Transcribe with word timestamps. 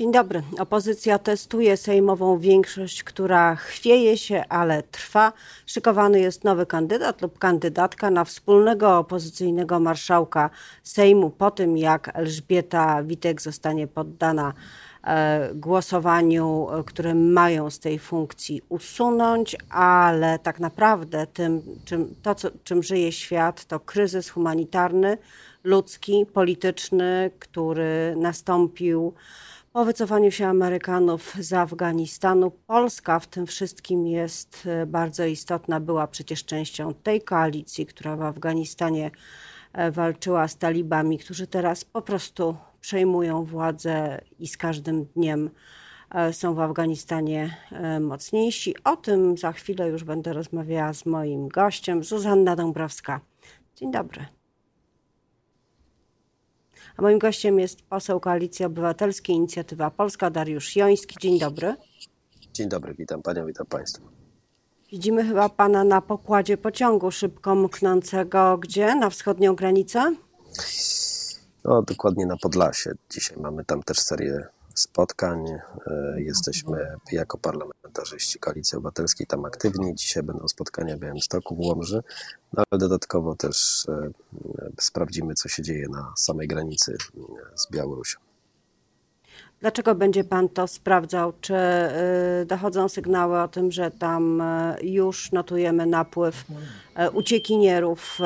Dzień 0.00 0.12
dobry. 0.12 0.42
Opozycja 0.58 1.18
testuje 1.18 1.76
sejmową 1.76 2.38
większość, 2.38 3.04
która 3.04 3.56
chwieje 3.56 4.18
się, 4.18 4.44
ale 4.48 4.82
trwa. 4.82 5.32
Szykowany 5.66 6.20
jest 6.20 6.44
nowy 6.44 6.66
kandydat 6.66 7.22
lub 7.22 7.38
kandydatka 7.38 8.10
na 8.10 8.24
wspólnego 8.24 8.98
opozycyjnego 8.98 9.80
marszałka 9.80 10.50
Sejmu 10.82 11.30
po 11.30 11.50
tym, 11.50 11.76
jak 11.76 12.10
Elżbieta 12.14 13.02
Witek 13.02 13.42
zostanie 13.42 13.86
poddana 13.86 14.52
e, 15.04 15.50
głosowaniu, 15.54 16.66
które 16.86 17.14
mają 17.14 17.70
z 17.70 17.78
tej 17.78 17.98
funkcji 17.98 18.62
usunąć, 18.68 19.56
ale 19.70 20.38
tak 20.38 20.60
naprawdę 20.60 21.26
tym, 21.26 21.62
czym, 21.84 22.14
to, 22.22 22.34
co, 22.34 22.48
czym 22.64 22.82
żyje 22.82 23.12
świat, 23.12 23.64
to 23.64 23.80
kryzys 23.80 24.30
humanitarny, 24.30 25.18
ludzki, 25.64 26.26
polityczny, 26.26 27.30
który 27.38 28.14
nastąpił 28.16 29.14
po 29.72 29.84
wycofaniu 29.84 30.30
się 30.30 30.46
Amerykanów 30.46 31.34
z 31.40 31.52
Afganistanu. 31.52 32.50
Polska 32.50 33.20
w 33.20 33.26
tym 33.26 33.46
wszystkim 33.46 34.06
jest 34.06 34.66
e, 34.66 34.86
bardzo 34.86 35.24
istotna, 35.24 35.80
była 35.80 36.06
przecież 36.06 36.44
częścią 36.44 36.94
tej 36.94 37.22
koalicji, 37.22 37.86
która 37.86 38.16
w 38.16 38.22
Afganistanie 38.22 39.10
e, 39.72 39.90
walczyła 39.90 40.48
z 40.48 40.56
talibami, 40.56 41.18
którzy 41.18 41.46
teraz 41.46 41.84
po 41.84 42.02
prostu 42.02 42.56
przejmują 42.80 43.44
władzę 43.44 44.20
i 44.38 44.46
z 44.46 44.56
każdym 44.56 45.04
dniem 45.04 45.50
e, 46.10 46.32
są 46.32 46.54
w 46.54 46.60
Afganistanie 46.60 47.56
mocniejsi. 48.00 48.74
O 48.84 48.96
tym 48.96 49.36
za 49.36 49.52
chwilę 49.52 49.88
już 49.88 50.04
będę 50.04 50.32
rozmawiała 50.32 50.92
z 50.92 51.06
moim 51.06 51.48
gościem, 51.48 52.04
Zuzanna 52.04 52.56
Dąbrowska. 52.56 53.20
Dzień 53.76 53.92
dobry. 53.92 54.39
A 56.96 57.02
moim 57.02 57.18
gościem 57.18 57.58
jest 57.58 57.82
poseł 57.82 58.20
Koalicji 58.20 58.64
Obywatelskiej 58.64 59.36
Inicjatywa 59.36 59.90
Polska 59.90 60.30
Dariusz 60.30 60.76
Joński. 60.76 61.16
Dzień 61.20 61.38
dobry. 61.38 61.74
Dzień 62.52 62.68
dobry, 62.68 62.94
witam 62.94 63.22
panią, 63.22 63.46
witam 63.46 63.66
państwa. 63.66 64.04
Widzimy 64.92 65.24
chyba 65.24 65.48
pana 65.48 65.84
na 65.84 66.00
pokładzie 66.00 66.56
pociągu 66.56 67.10
szybko 67.10 67.54
mknącego 67.54 68.58
gdzie? 68.58 68.94
Na 68.94 69.10
wschodnią 69.10 69.54
granicę? 69.54 70.14
No, 71.64 71.82
dokładnie 71.82 72.26
na 72.26 72.36
Podlasie. 72.36 72.92
Dzisiaj 73.10 73.36
mamy 73.40 73.64
tam 73.64 73.82
też 73.82 73.98
serię 73.98 74.46
spotkań. 74.74 75.46
E, 75.48 76.20
jesteśmy 76.20 76.96
jako 77.12 77.38
parlamentarzyści 77.38 78.38
Koalicji 78.38 78.78
Obywatelskiej 78.78 79.26
tam 79.26 79.44
aktywni. 79.44 79.94
Dzisiaj 79.94 80.22
będą 80.22 80.48
spotkania 80.48 80.96
w 80.96 81.00
Białymstoku, 81.00 81.56
w 81.56 81.58
Łomży, 81.58 82.02
no, 82.52 82.62
ale 82.70 82.78
dodatkowo 82.78 83.36
też 83.36 83.86
e, 83.88 84.10
sprawdzimy, 84.80 85.34
co 85.34 85.48
się 85.48 85.62
dzieje 85.62 85.88
na 85.88 86.12
samej 86.16 86.48
granicy 86.48 86.92
e, 86.92 87.22
z 87.58 87.70
Białorusią. 87.70 88.18
Dlaczego 89.60 89.94
będzie 89.94 90.24
Pan 90.24 90.48
to 90.48 90.66
sprawdzał? 90.66 91.32
Czy 91.40 91.54
dochodzą 92.46 92.88
sygnały 92.88 93.40
o 93.40 93.48
tym, 93.48 93.72
że 93.72 93.90
tam 93.90 94.42
już 94.82 95.32
notujemy 95.32 95.86
napływ 95.86 96.44
uciekinierów 97.12 98.18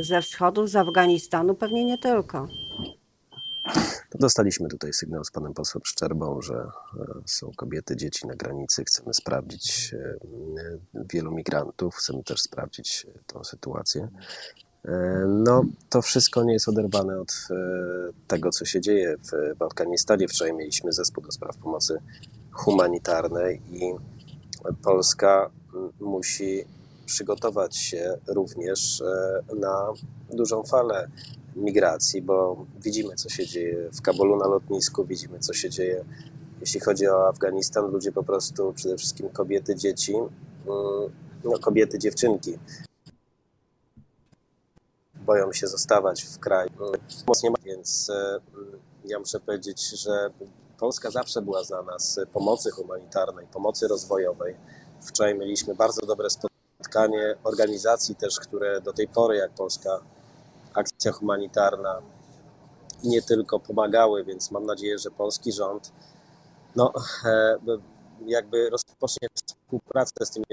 ze 0.00 0.22
wschodu, 0.22 0.66
z 0.66 0.76
Afganistanu? 0.76 1.54
Pewnie 1.54 1.84
nie 1.84 1.98
tylko. 1.98 2.48
Dostaliśmy 4.18 4.68
tutaj 4.68 4.92
sygnał 4.92 5.24
z 5.24 5.30
panem 5.30 5.54
posłem 5.54 5.82
Szczerbą, 5.84 6.42
że 6.42 6.54
e, 6.54 6.70
są 7.26 7.52
kobiety, 7.56 7.96
dzieci 7.96 8.26
na 8.26 8.34
granicy. 8.34 8.84
Chcemy 8.84 9.14
sprawdzić 9.14 9.94
e, 9.94 10.18
wielu 11.12 11.30
migrantów, 11.30 11.94
chcemy 11.94 12.22
też 12.22 12.40
sprawdzić 12.42 13.06
e, 13.08 13.18
tą 13.26 13.44
sytuację. 13.44 14.08
No, 15.28 15.64
to 15.88 16.02
wszystko 16.02 16.44
nie 16.44 16.52
jest 16.52 16.68
oderwane 16.68 17.20
od 17.20 17.48
tego, 18.28 18.50
co 18.50 18.64
się 18.64 18.80
dzieje 18.80 19.16
w, 19.58 19.62
Afganistanie. 19.62 20.28
Wczoraj 20.28 20.54
mieliśmy 20.54 20.92
zespół 20.92 21.24
do 21.24 21.32
spraw 21.32 21.56
pomocy 21.56 21.98
humanitarnej 22.52 23.62
i 23.70 23.92
Polska 24.82 25.50
musi 26.00 26.64
przygotować 27.06 27.76
się 27.76 28.18
również 28.28 29.02
na 29.60 29.92
dużą 30.30 30.62
falę 30.62 31.08
migracji, 31.58 32.22
bo 32.22 32.66
widzimy, 32.80 33.14
co 33.14 33.28
się 33.28 33.46
dzieje 33.46 33.90
w 33.92 34.02
Kabulu 34.02 34.36
na 34.36 34.46
lotnisku, 34.46 35.04
widzimy, 35.04 35.38
co 35.38 35.52
się 35.52 35.70
dzieje, 35.70 36.04
jeśli 36.60 36.80
chodzi 36.80 37.08
o 37.08 37.28
Afganistan. 37.28 37.90
Ludzie 37.90 38.12
po 38.12 38.22
prostu, 38.22 38.72
przede 38.72 38.96
wszystkim 38.96 39.28
kobiety, 39.28 39.76
dzieci, 39.76 40.14
mm, 40.14 40.28
no, 41.44 41.58
kobiety, 41.58 41.98
dziewczynki, 41.98 42.58
boją 45.14 45.52
się 45.52 45.66
zostawać 45.66 46.22
w 46.22 46.38
kraju. 46.38 46.70
Więc 47.64 48.10
e, 48.10 48.40
ja 49.04 49.18
muszę 49.18 49.40
powiedzieć, 49.40 49.90
że 49.90 50.30
Polska 50.78 51.10
zawsze 51.10 51.42
była 51.42 51.64
znana 51.64 51.98
z 51.98 52.20
pomocy 52.32 52.70
humanitarnej, 52.70 53.46
pomocy 53.46 53.88
rozwojowej. 53.88 54.56
Wczoraj 55.00 55.38
mieliśmy 55.38 55.74
bardzo 55.74 56.06
dobre 56.06 56.28
spotkanie 56.30 57.36
organizacji 57.44 58.14
też, 58.14 58.40
które 58.40 58.80
do 58.80 58.92
tej 58.92 59.08
pory, 59.08 59.36
jak 59.36 59.50
Polska 59.50 60.00
akcja 60.74 61.12
humanitarna 61.12 62.02
i 63.02 63.08
nie 63.08 63.22
tylko 63.22 63.60
pomagały, 63.60 64.24
więc 64.24 64.50
mam 64.50 64.66
nadzieję, 64.66 64.98
że 64.98 65.10
polski 65.10 65.52
rząd 65.52 65.92
no, 66.76 66.92
e, 67.24 67.56
jakby 68.26 68.70
rozpocznie 68.70 69.28
współpracę 69.34 70.26
z 70.26 70.30
tymi 70.30 70.44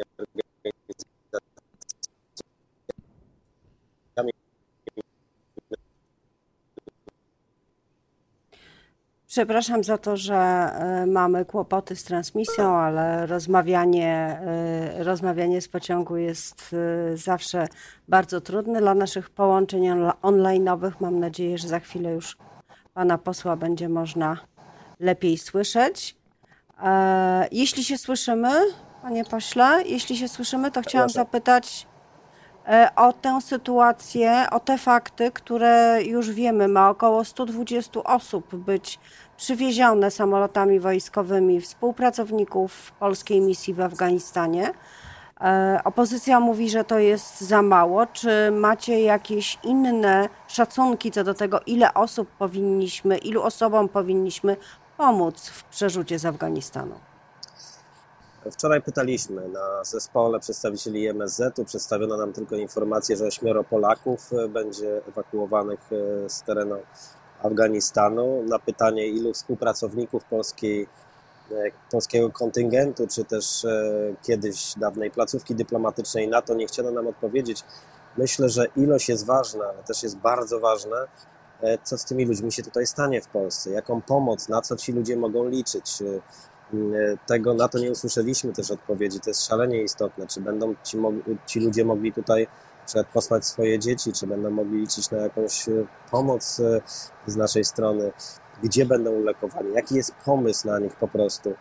Przepraszam 9.36 9.84
za 9.84 9.98
to, 9.98 10.18
że 10.18 10.36
e, 10.36 11.06
mamy 11.06 11.46
kłopoty 11.46 11.96
z 11.96 12.04
transmisją, 12.04 12.78
ale 12.78 13.26
rozmawianie, 13.26 14.40
e, 14.98 15.04
rozmawianie 15.04 15.62
z 15.62 15.68
pociągu 15.68 16.18
jest 16.18 16.76
e, 17.14 17.18
zawsze 17.18 17.68
bardzo 18.08 18.42
trudne 18.42 18.80
dla 18.80 18.94
naszych 18.94 19.30
połączeń 19.30 19.84
online'owych. 20.22 20.92
Mam 21.00 21.20
nadzieję, 21.20 21.58
że 21.58 21.68
za 21.68 21.80
chwilę 21.80 22.12
już 22.12 22.38
pana 22.94 23.18
posła 23.18 23.56
będzie 23.56 23.90
można 23.90 24.38
lepiej 25.00 25.38
słyszeć. 25.38 26.16
Jeśli 27.52 27.84
się 27.84 27.98
słyszymy, 27.98 28.52
panie 29.02 29.26
pośle, 29.26 29.84
jeśli 29.86 30.18
się 30.18 30.28
słyszymy, 30.28 30.72
to 30.72 30.82
chciałam 30.82 31.10
zapytać 31.10 31.88
o 32.96 33.14
tę 33.14 33.42
sytuację, 33.42 34.46
o 34.52 34.60
te 34.60 34.78
fakty, 34.78 35.32
które 35.32 36.00
już 36.04 36.32
wiemy. 36.32 36.68
Ma 36.68 36.90
około 36.90 37.26
120 37.26 38.04
osób 38.04 38.56
być 38.56 39.00
przywiezione 39.38 40.12
samolotami 40.12 40.80
wojskowymi 40.80 41.62
współpracowników 41.62 42.92
polskiej 42.92 43.42
misji 43.42 43.74
w 43.74 43.82
Afganistanie. 43.82 44.74
E, 45.42 45.82
opozycja 45.84 46.40
mówi, 46.40 46.70
że 46.70 46.84
to 46.84 47.00
jest 47.00 47.42
za 47.42 47.62
mało. 47.62 48.06
Czy 48.06 48.52
macie 48.52 49.02
jakieś 49.02 49.58
inne 49.64 50.30
szacunki 50.48 51.12
co 51.12 51.24
do 51.24 51.34
tego, 51.34 51.60
ile 51.66 51.94
osób 51.94 52.30
powinniśmy, 52.30 53.18
ilu 53.18 53.42
osobom 53.42 53.90
powinniśmy 53.90 54.58
pomóc 54.98 55.50
w 55.50 55.64
przerzucie 55.64 56.20
z 56.20 56.26
Afganistanu? 56.26 56.96
Wczoraj 58.52 58.82
pytaliśmy 58.82 59.50
na 59.50 59.84
zespole 59.84 60.40
przedstawicieli 60.40 61.08
MSZ-u. 61.08 61.66
Przedstawiono 61.66 62.18
nam 62.18 62.34
tylko 62.34 62.56
informację, 62.56 63.18
że 63.18 63.26
ośmioro 63.26 63.64
Polaków 63.64 64.30
będzie 64.50 65.02
ewakuowanych 65.08 65.80
e, 65.92 66.30
z 66.30 66.44
terenu 66.44 66.76
Afganistanu. 67.46 68.44
Na 68.44 68.60
pytanie, 68.60 69.08
ilu 69.08 69.34
współpracowników 69.34 70.24
polskiej, 70.24 70.88
e, 71.52 71.56
polskiego 71.92 72.30
kontyngentu, 72.30 73.08
czy 73.08 73.26
też 73.26 73.66
e, 73.66 74.16
kiedyś 74.24 74.74
dawnej 74.78 75.12
placówki 75.12 75.56
dyplomatycznej 75.56 76.28
NATO, 76.28 76.54
nie 76.54 76.68
chciano 76.68 76.92
nam 76.92 77.08
odpowiedzieć. 77.08 77.64
Myślę, 78.18 78.50
że 78.50 78.66
ilość 78.76 79.10
jest 79.10 79.26
ważna, 79.26 79.66
ale 79.66 79.84
też 79.84 80.04
jest 80.04 80.18
bardzo 80.18 80.60
ważne, 80.60 80.98
e, 81.62 81.78
co 81.84 81.98
z 81.98 82.06
tymi 82.06 82.26
ludźmi 82.26 82.52
się 82.52 82.64
tutaj 82.64 82.86
stanie 82.86 83.22
w 83.22 83.28
Polsce, 83.28 83.70
jaką 83.70 84.02
pomoc, 84.02 84.50
na 84.50 84.62
co 84.62 84.76
ci 84.76 84.94
ludzie 84.94 85.18
mogą 85.18 85.50
liczyć. 85.50 86.04
Tego 87.28 87.54
na 87.54 87.68
to 87.68 87.80
nie 87.80 87.92
usłyszeliśmy 87.92 88.54
też 88.54 88.72
odpowiedzi. 88.72 89.20
To 89.20 89.30
jest 89.30 89.46
szalenie 89.46 89.84
istotne. 89.84 90.28
Czy 90.28 90.42
będą 90.42 90.76
ci, 90.84 90.98
ci 91.46 91.60
ludzie 91.60 91.86
mogli 91.86 92.14
tutaj 92.14 92.48
przykład 92.86 93.08
posłać 93.08 93.46
swoje 93.46 93.80
dzieci, 93.80 94.14
czy 94.14 94.28
będą 94.28 94.50
mogli 94.50 94.80
liczyć 94.80 95.12
na 95.12 95.18
jakąś 95.18 95.70
e, 95.70 95.72
pomoc 96.12 96.60
e, 96.60 96.82
z 97.28 97.36
naszej 97.36 97.64
strony, 97.64 98.12
gdzie 98.64 98.86
będą 98.86 99.12
ulekowani, 99.12 99.74
jaki 99.74 99.96
jest 99.96 100.16
pomysł 100.26 100.68
na 100.68 100.80
nich 100.80 100.96
po 100.96 101.08
prostu. 101.08 101.54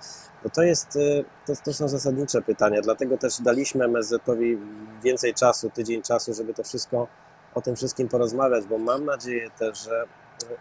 No 0.44 0.50
to, 0.50 0.62
jest, 0.62 0.97
e, 0.97 1.25
to, 1.47 1.53
to 1.65 1.73
są 1.73 1.88
zasadnicze 1.88 2.43
pytania, 2.43 2.81
dlatego 2.82 3.19
też 3.19 3.41
daliśmy 3.41 3.85
MSZ-owi 3.85 4.59
więcej 5.03 5.35
czasu, 5.35 5.71
tydzień 5.71 6.03
czasu, 6.03 6.35
żeby 6.35 6.55
to 6.55 6.62
wszystko, 6.62 7.09
o 7.55 7.61
tym 7.61 7.76
wszystkim 7.76 8.09
porozmawiać, 8.09 8.65
bo 8.65 8.79
mam 8.79 9.05
nadzieję 9.05 9.50
też, 9.59 9.85
że 9.85 10.05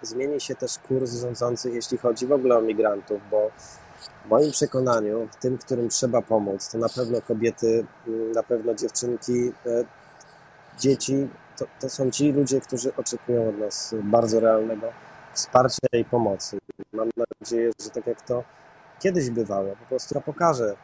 zmieni 0.02 0.42
się 0.42 0.56
też 0.56 0.80
kurs 0.88 1.14
rządzących, 1.14 1.74
jeśli 1.74 1.98
chodzi 1.98 2.28
w 2.28 2.32
ogóle 2.32 2.58
o 2.58 2.62
migrantów, 2.62 3.22
bo 3.32 3.52
w 4.26 4.30
moim 4.30 4.52
przekonaniu, 4.52 5.28
tym, 5.40 5.58
którym 5.58 5.90
trzeba 5.90 6.22
pomóc, 6.22 6.70
to 6.70 6.78
na 6.78 6.90
pewno 6.90 7.22
kobiety, 7.22 7.86
na 8.36 8.44
pewno 8.44 8.76
dziewczynki, 8.76 9.52
dzieci 10.80 11.30
to, 11.58 11.66
to 11.80 11.90
są 11.90 12.12
ci 12.12 12.32
ludzie, 12.32 12.62
którzy 12.62 12.96
oczekują 12.96 13.50
od 13.50 13.58
nas 13.58 13.96
bardzo 14.04 14.40
realnego 14.40 14.88
wsparcia 15.34 15.88
i 15.94 16.06
pomocy. 16.06 16.58
Mam 16.94 17.10
nadzieję, 17.42 17.72
że 17.84 17.90
tak 17.90 18.08
jak 18.08 18.22
to 18.22 18.44
kiedyś 19.00 19.30
bywało, 19.30 19.76
po 19.76 19.86
prostu 19.86 20.14
to 20.14 20.22
pokaże 20.22 20.76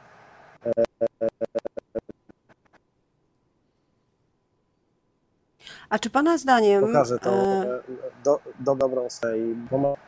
A 5.90 6.00
czy 6.00 6.10
Pana 6.10 6.38
zdaniem... 6.38 6.82
pokaże 6.82 7.20
tą 7.20 7.32
e, 7.32 7.66
e, 7.66 7.82
do, 8.24 8.40
do 8.60 8.76
dobrą 8.76 9.10
stronę 9.10 9.38
i 9.38 9.56
pomoc. 9.70 10.00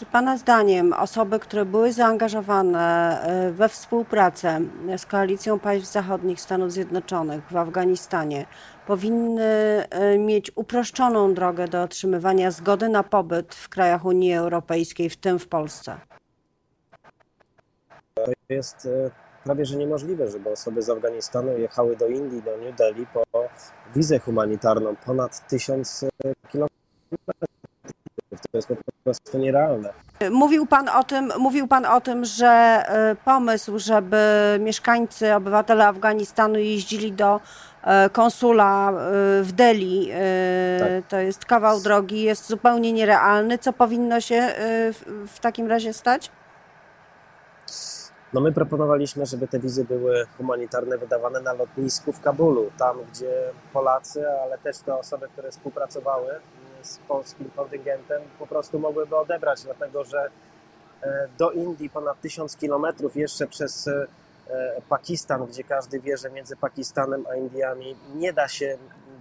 Czy 0.00 0.06
Pana 0.06 0.36
zdaniem 0.36 0.92
osoby, 0.92 1.38
które 1.38 1.64
były 1.64 1.92
zaangażowane 1.92 3.20
e, 3.22 3.52
we 3.52 3.68
współpracę 3.68 4.60
z 4.96 5.06
Koalicją 5.06 5.58
Państw 5.58 5.92
Zachodnich 5.92 6.40
Stanów 6.40 6.72
Zjednoczonych 6.72 7.44
w 7.50 7.56
Afganistanie, 7.56 8.46
powinny 8.86 9.44
e, 9.90 10.18
mieć 10.18 10.52
uproszczoną 10.56 11.34
drogę 11.34 11.68
do 11.68 11.82
otrzymywania 11.82 12.50
zgody 12.50 12.88
na 12.88 13.02
pobyt 13.02 13.54
w 13.54 13.68
krajach 13.68 14.04
Unii 14.04 14.34
Europejskiej, 14.34 15.10
w 15.10 15.16
tym 15.16 15.38
w 15.38 15.48
Polsce? 15.48 15.96
To 18.14 18.24
jest 18.48 18.86
e, 18.86 19.10
prawie 19.44 19.64
że 19.64 19.76
niemożliwe, 19.76 20.30
żeby 20.30 20.50
osoby 20.50 20.82
z 20.82 20.90
Afganistanu 20.90 21.58
jechały 21.58 21.96
do 21.96 22.06
Indii, 22.06 22.42
do 22.42 22.56
New 22.56 22.76
Delhi 22.76 23.06
po 23.06 23.22
wizę 23.94 24.18
humanitarną 24.18 24.96
ponad 25.06 25.48
tysiąc 25.48 26.04
kilometrów. 26.48 26.80
To 28.30 28.58
jest 28.58 28.68
po 28.68 28.76
prostu 29.04 29.38
nierealne. 29.38 29.92
Mówił 30.30 30.66
Pan 30.66 30.88
o 30.88 31.04
tym, 31.04 31.32
mówił 31.38 31.68
Pan 31.68 31.86
o 31.86 32.00
tym, 32.00 32.24
że 32.24 32.46
e, 32.46 33.16
pomysł, 33.24 33.78
żeby 33.78 34.16
mieszkańcy, 34.60 35.34
obywatele 35.34 35.86
Afganistanu 35.86 36.58
jeździli 36.58 37.12
do 37.12 37.40
e, 37.84 38.10
konsula 38.10 38.90
e, 38.90 38.94
w 39.42 39.52
Delhi, 39.52 40.10
Tak. 40.78 40.88
to 41.08 41.16
jest 41.16 41.44
kawał 41.44 41.80
drogi, 41.80 42.22
jest 42.22 42.48
zupełnie 42.48 42.92
nierealny. 42.92 43.58
Co 43.58 43.72
powinno 43.72 44.20
się 44.20 44.48
w, 45.26 45.38
takim 45.40 45.66
razie 45.66 45.92
stać? 45.92 46.30
No 48.32 48.40
my 48.40 48.52
proponowaliśmy, 48.52 49.26
żeby 49.26 49.48
te 49.48 49.58
wizy 49.58 49.84
były 49.84 50.26
humanitarne 50.36 50.98
wydawane 50.98 51.40
na 51.40 51.52
lotnisku 51.52 52.12
w 52.12 52.20
Kabulu, 52.20 52.70
tam 52.78 52.96
gdzie 53.12 53.32
Polacy, 53.72 54.24
ale 54.42 54.58
też 54.58 54.78
te 54.78 54.94
osoby, 54.94 55.28
które 55.28 55.50
współpracowały 55.50 56.40
z 56.82 56.98
polskim 56.98 57.50
kontyngentem, 57.56 58.22
po 58.38 58.46
prostu 58.46 58.78
mogłyby 58.78 59.16
odebrać, 59.16 59.62
dlatego 59.62 60.04
że 60.04 60.30
e, 61.02 61.28
do 61.38 61.50
Indii 61.50 61.90
ponad 61.90 62.20
tysiąc 62.20 62.56
kilometrów 62.56 63.16
jeszcze 63.16 63.46
przez 63.46 63.88
e, 63.88 64.06
Pakistan, 64.88 65.46
gdzie 65.46 65.64
każdy 65.64 66.00
wie, 66.00 66.16
że 66.16 66.30
między 66.30 66.56
Pakistanem 66.56 67.26
a 67.30 67.36
Indiami 67.36 67.96
nie 68.14 68.32
da 68.32 68.48
się 68.48 68.78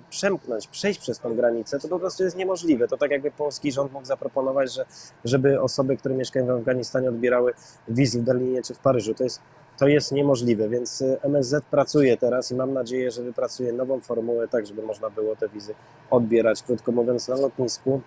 przemknąć, 0.09 0.67
przejść 0.67 0.99
przez 0.99 1.19
tą 1.19 1.35
granicę, 1.35 1.79
to 1.79 1.87
po 1.87 1.99
prostu 1.99 2.23
jest 2.23 2.35
niemożliwe. 2.35 2.87
To 2.87 2.97
tak 2.97 3.11
jakby 3.11 3.31
polski 3.31 3.71
rząd 3.71 3.91
mógł 3.91 4.05
zaproponować, 4.05 4.73
że, 4.73 4.85
żeby 5.25 5.61
osoby, 5.61 5.97
które 5.97 6.15
mieszkają 6.15 6.45
w 6.47 6.49
Afganistanie 6.49 7.09
odbierały 7.09 7.53
wizy 7.87 8.19
w 8.19 8.23
Berlinie 8.23 8.63
czy 8.63 8.73
w 8.73 8.79
Paryżu. 8.79 9.13
To 9.13 9.23
jest, 9.23 9.41
to 9.79 9.87
jest 9.87 10.11
niemożliwe, 10.11 10.69
więc 10.69 11.01
y, 11.01 11.17
MSZ 11.23 11.65
pracuje 11.71 12.17
teraz 12.17 12.51
i 12.51 12.55
mam 12.55 12.73
nadzieję, 12.73 13.11
że 13.11 13.23
wypracuje 13.23 13.73
nową 13.73 13.99
formułę, 13.99 14.47
tak 14.47 14.67
żeby 14.67 14.81
można 14.81 15.09
było 15.09 15.35
te 15.35 15.49
wizy 15.49 15.75
odbierać, 16.09 16.63
krótko 16.63 16.91
mówiąc, 16.91 17.27
na 17.27 17.35
lotnisku 17.35 18.01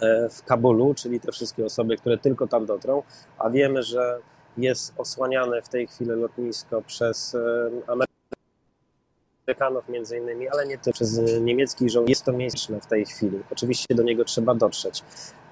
e, 0.00 0.28
w 0.28 0.44
Kabulu, 0.44 0.94
czyli 0.94 1.20
te 1.20 1.32
wszystkie 1.32 1.64
osoby, 1.64 1.96
które 1.96 2.18
tylko 2.18 2.46
tam 2.46 2.66
dotrą, 2.66 3.02
a 3.38 3.50
wiemy, 3.50 3.82
że 3.82 4.18
jest 4.56 4.92
osłaniane 4.96 5.62
w 5.62 5.68
tej 5.68 5.86
chwili 5.86 6.10
lotnisko 6.10 6.82
przez 6.82 7.34
e, 7.34 7.70
Amerykanów 9.46 9.88
między 9.88 10.18
innymi, 10.18 10.48
ale 10.48 10.66
nie 10.66 10.78
tylko 10.78 10.94
przez 10.94 11.40
niemieckich 11.40 11.90
żołnierzy. 11.90 12.10
Jest 12.10 12.24
to 12.24 12.32
miejsce 12.32 12.80
w 12.80 12.86
tej 12.86 13.06
chwili. 13.06 13.42
Oczywiście 13.52 13.94
do 13.94 14.02
niego 14.02 14.24
trzeba 14.24 14.54
dotrzeć. 14.54 15.02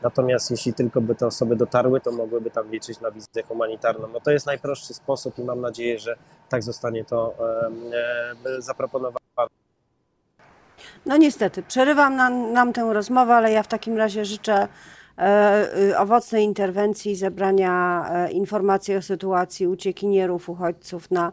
Natomiast 0.03 0.51
jeśli 0.51 0.75
tylko 0.75 1.01
by 1.01 1.15
te 1.15 1.27
osoby 1.27 1.57
dotarły, 1.57 2.01
to 2.01 2.13
mogłyby 2.13 2.51
tam 2.51 2.71
liczyć 2.71 3.01
na 3.01 3.11
wizę 3.11 3.43
humanitarną. 3.49 4.09
No 4.09 4.21
to 4.21 4.31
jest 4.31 4.47
najprostszy 4.47 4.95
sposób 4.95 5.39
i 5.39 5.43
mam 5.43 5.61
nadzieję, 5.61 5.99
że 5.99 6.17
tak 6.49 6.63
zostanie 6.63 7.05
to 7.05 7.35
zaproponowane. 8.59 9.19
No 11.07 11.17
niestety, 11.17 11.63
przerywam 11.63 12.17
nam, 12.17 12.53
nam 12.53 12.73
tę 12.73 12.93
rozmowę, 12.93 13.35
ale 13.35 13.53
ja 13.53 13.63
w 13.63 13.69
takim 13.69 13.97
razie 13.97 14.25
życzę 14.25 14.69
e, 15.19 15.79
y, 15.79 15.99
owocnej 15.99 16.45
interwencji, 16.45 17.17
zebrania 17.17 18.05
e, 18.11 18.33
informacji 18.33 18.97
o 18.97 19.03
sytuacji 19.03 19.67
uciekinierów, 19.67 20.49
uchodźców 20.49 21.11
na, 21.11 21.33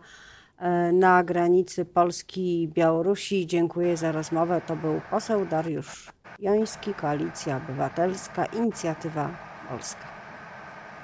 na 0.93 1.23
granicy 1.23 1.85
Polski 1.85 2.63
i 2.63 2.67
Białorusi. 2.67 3.47
Dziękuję 3.47 3.97
za 3.97 4.11
rozmowę. 4.11 4.61
To 4.67 4.75
był 4.75 5.01
poseł 5.09 5.45
Dariusz 5.45 6.11
Joński, 6.39 6.93
Koalicja 6.93 7.57
Obywatelska, 7.57 8.45
Inicjatywa 8.45 9.29
Polska. 9.69 10.07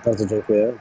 Bardzo 0.06 0.26
dziękuję. 0.26 0.74